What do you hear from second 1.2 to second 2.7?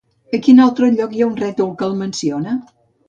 ha un rètol que el menciona?